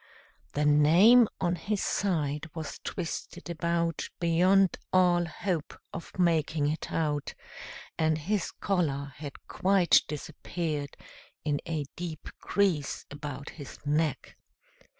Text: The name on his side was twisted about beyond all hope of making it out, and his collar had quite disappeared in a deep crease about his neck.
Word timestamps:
The 0.53 0.65
name 0.65 1.27
on 1.39 1.55
his 1.55 1.83
side 1.83 2.49
was 2.55 2.79
twisted 2.83 3.51
about 3.51 4.09
beyond 4.19 4.79
all 4.91 5.25
hope 5.25 5.79
of 5.93 6.17
making 6.17 6.67
it 6.71 6.91
out, 6.91 7.35
and 7.99 8.17
his 8.17 8.49
collar 8.49 9.13
had 9.17 9.33
quite 9.47 10.01
disappeared 10.07 10.97
in 11.45 11.59
a 11.67 11.85
deep 11.95 12.29
crease 12.39 13.05
about 13.11 13.49
his 13.51 13.77
neck. 13.85 14.35